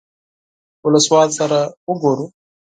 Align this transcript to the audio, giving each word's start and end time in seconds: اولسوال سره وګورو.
اولسوال 0.85 1.27
سره 1.39 1.59
وګورو. 1.87 2.25